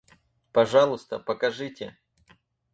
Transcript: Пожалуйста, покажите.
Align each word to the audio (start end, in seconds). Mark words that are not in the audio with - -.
Пожалуйста, 0.51 1.19
покажите. 1.19 1.95